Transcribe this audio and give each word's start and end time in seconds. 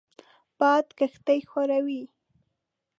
باد 0.59 0.87
کښتۍ 0.99 1.39
ښوروي 1.49 2.03